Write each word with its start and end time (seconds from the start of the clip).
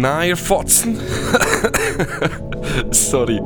Nein, 0.00 0.30
ihr 0.30 0.36
Fotzen. 0.36 0.98
Sorry, 2.90 3.38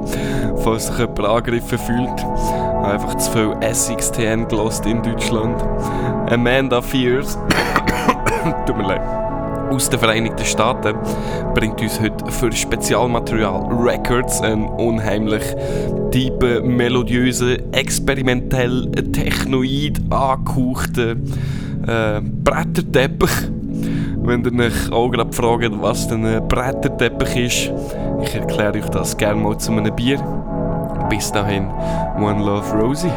falls 0.62 0.86
sich 0.86 0.98
jemand 0.98 1.18
angegriffen 1.18 1.78
fühlt. 1.78 2.24
Einfach 2.84 3.16
zu 3.16 3.32
viel 3.32 3.56
SXTN 3.60 4.46
gelost 4.46 4.86
in 4.86 5.02
Deutschland. 5.02 5.60
Amanda 6.30 6.80
Fears. 6.80 7.36
Tut 8.66 8.76
mir 8.76 8.86
leid. 8.86 9.00
Aus 9.72 9.90
den 9.90 9.98
Vereinigten 9.98 10.44
Staaten 10.44 10.96
bringt 11.54 11.80
uns 11.80 12.00
heute 12.00 12.30
für 12.30 12.52
Spezialmaterial 12.52 13.66
Records 13.72 14.40
einen 14.40 14.66
unheimlich 14.66 15.42
tiefen, 16.12 16.76
melodiösen, 16.76 17.72
experimentell, 17.72 18.92
technoid 19.10 20.00
angehauchten 20.10 21.32
äh, 21.88 22.20
Bretterteppich. 22.20 23.63
Wenn 24.26 24.42
ihr 24.42 24.64
euch 24.64 24.90
auch 24.90 25.10
gerade 25.10 25.34
fragt, 25.34 25.82
was 25.82 26.08
denn 26.08 26.24
ein 26.24 26.48
Bretterteppich 26.48 27.36
ist, 27.36 27.72
ich 28.22 28.34
erkläre 28.34 28.78
euch 28.78 28.88
das 28.88 29.14
gerne 29.14 29.38
mal 29.38 29.58
zu 29.58 29.70
einem 29.70 29.94
Bier. 29.94 30.18
Bis 31.10 31.30
dahin, 31.30 31.66
One 32.16 32.42
Love 32.42 32.72
Rosie. 32.72 33.12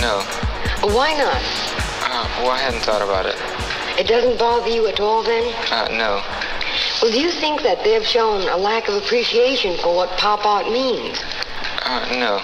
No. 0.00 0.22
Why 0.94 1.12
not? 1.14 1.42
Uh, 2.02 2.26
well, 2.42 2.50
I 2.50 2.58
hadn't 2.58 2.80
thought 2.80 3.02
about 3.02 3.26
it. 3.26 3.36
It 3.98 4.06
doesn't 4.06 4.38
bother 4.38 4.68
you 4.68 4.86
at 4.86 5.00
all 5.00 5.22
then? 5.22 5.52
Uh, 5.70 5.88
no. 5.90 6.22
Well, 7.02 7.10
do 7.10 7.20
you 7.20 7.30
think 7.30 7.62
that 7.62 7.82
they've 7.84 8.06
shown 8.06 8.48
a 8.48 8.56
lack 8.56 8.88
of 8.88 8.94
appreciation 8.94 9.76
for 9.78 9.94
what 9.94 10.10
pop 10.18 10.46
art 10.46 10.66
means? 10.70 11.18
Uh, 11.82 12.06
no. 12.18 12.40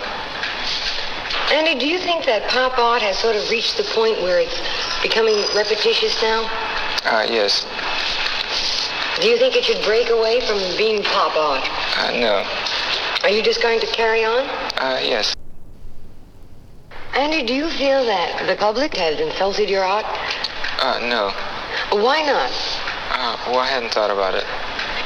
Andy, 1.55 1.79
do 1.79 1.87
you 1.87 1.99
think 1.99 2.25
that 2.25 2.49
pop 2.51 2.79
art 2.79 3.03
has 3.03 3.19
sort 3.19 3.37
of 3.37 3.49
reached 3.51 3.77
the 3.77 3.85
point 3.95 4.21
where 4.23 4.41
it's 4.41 4.59
becoming 5.03 5.37
repetitious 5.55 6.21
now? 6.23 6.43
Uh, 7.05 7.27
yes. 7.29 7.67
Do 9.21 9.29
you 9.29 9.39
think 9.39 9.55
it 9.55 9.65
should 9.65 9.85
break 9.85 10.11
away 10.11 10.41
from 10.41 10.59
being 10.77 11.03
pop 11.03 11.37
art? 11.37 11.63
Uh, 11.99 12.19
no. 12.19 12.45
Are 13.23 13.31
you 13.31 13.43
just 13.43 13.63
going 13.63 13.81
to 13.81 13.87
carry 13.87 14.25
on? 14.25 14.47
Uh, 14.79 15.01
yes. 15.03 15.34
Andy, 17.15 17.45
do 17.45 17.55
you 17.55 17.71
feel 17.71 18.05
that 18.07 18.47
the 18.49 18.57
public 18.57 18.97
has 18.97 19.21
insulted 19.21 19.71
your 19.71 19.85
art? 19.85 20.05
Uh, 20.83 20.99
no. 21.07 21.31
Why 22.03 22.23
not? 22.23 22.51
Uh, 23.11 23.37
well, 23.47 23.61
I 23.61 23.69
hadn't 23.69 23.93
thought 23.93 24.11
about 24.11 24.35
it. 24.35 24.45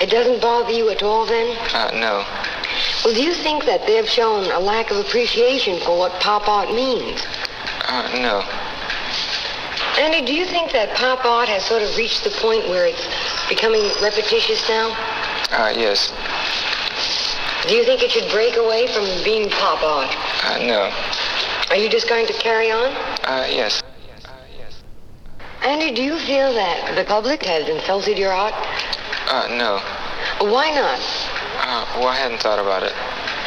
It 0.01 0.09
doesn't 0.11 0.41
bother 0.41 0.73
you 0.73 0.89
at 0.89 1.03
all 1.03 1.27
then? 1.27 1.55
Uh, 1.75 1.91
no. 1.93 2.25
Well, 3.05 3.13
do 3.15 3.23
you 3.23 3.35
think 3.35 3.67
that 3.67 3.87
they've 3.87 4.09
shown 4.09 4.51
a 4.51 4.59
lack 4.59 4.91
of 4.91 4.97
appreciation 4.97 5.81
for 5.81 5.99
what 5.99 6.13
pop 6.21 6.49
art 6.49 6.71
means? 6.73 7.21
Uh, 7.87 8.09
no. 8.23 8.41
Andy, 10.01 10.25
do 10.25 10.33
you 10.33 10.47
think 10.47 10.73
that 10.73 10.95
pop 10.97 11.27
art 11.27 11.49
has 11.49 11.65
sort 11.67 11.83
of 11.83 11.95
reached 11.97 12.25
the 12.25 12.31
point 12.31 12.69
where 12.69 12.87
it's 12.87 13.05
becoming 13.51 13.83
repetitious 14.01 14.67
now? 14.69 14.97
Uh, 15.51 15.75
yes. 15.77 16.09
Do 17.69 17.75
you 17.75 17.85
think 17.85 18.03
it 18.03 18.11
should 18.11 18.31
break 18.31 18.57
away 18.57 18.87
from 18.87 19.05
being 19.25 19.51
pop 19.51 19.83
art? 19.83 20.09
Uh, 20.45 20.59
no. 20.65 21.18
Are 21.71 21.77
you 21.77 21.91
just 21.91 22.09
going 22.09 22.27
to 22.27 22.33
carry 22.33 22.71
on? 22.71 22.93
Uh, 23.25 23.47
yes. 23.51 23.83
Uh 24.25 24.31
yes. 24.57 24.83
Andy, 25.63 25.93
do 25.95 26.03
you 26.03 26.19
feel 26.21 26.55
that 26.55 26.95
the 26.97 27.05
public 27.05 27.43
has 27.45 27.69
insulted 27.69 28.17
your 28.17 28.33
art? 28.33 28.55
Uh, 29.29 29.49
no. 29.51 29.77
Why 30.49 30.71
not? 30.71 31.01
Uh, 31.61 31.85
well, 31.99 32.09
I 32.09 32.17
hadn't 32.17 32.41
thought 32.41 32.59
about 32.59 32.83
it. 32.85 32.93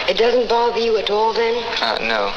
It 0.08 0.18
doesn't 0.18 0.48
bother 0.50 0.80
you 0.80 0.98
at 0.98 1.10
all 1.10 1.34
then? 1.34 1.64
Uh, 1.82 1.98
no. 2.02 2.32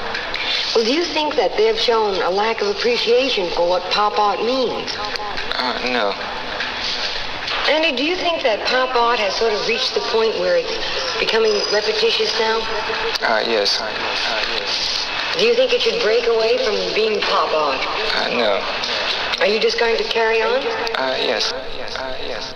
Well, 0.74 0.84
do 0.84 0.92
you 0.92 1.04
think 1.04 1.34
that 1.36 1.56
they've 1.56 1.78
shown 1.78 2.14
a 2.22 2.30
lack 2.30 2.62
of 2.62 2.68
appreciation 2.68 3.50
for 3.50 3.68
what 3.68 3.82
pop 3.90 4.18
art 4.18 4.40
means? 4.40 4.90
Uh, 4.96 5.80
no. 5.92 6.12
Andy, 7.68 7.96
do 7.96 8.04
you 8.04 8.16
think 8.16 8.42
that 8.42 8.64
pop 8.66 8.94
art 8.96 9.18
has 9.18 9.34
sort 9.36 9.52
of 9.52 9.66
reached 9.68 9.94
the 9.94 10.00
point 10.12 10.32
where 10.40 10.56
it's 10.56 11.18
becoming 11.18 11.52
repetitious 11.72 12.32
now? 12.40 12.60
Uh, 13.20 13.44
yes. 13.46 13.80
Do 15.38 15.44
you 15.44 15.54
think 15.54 15.72
it 15.72 15.82
should 15.82 16.00
break 16.00 16.28
away 16.28 16.58
from 16.58 16.94
being 16.94 17.20
pop 17.20 17.52
art? 17.52 17.84
Uh, 18.14 18.28
no. 18.36 18.62
Are 19.40 19.48
you 19.48 19.58
just 19.58 19.80
going 19.80 19.96
to 19.96 20.04
carry 20.04 20.40
on? 20.40 20.58
Uh, 20.58 21.16
yes. 21.18 21.52
Uh, 21.52 22.16
yes. 22.22 22.54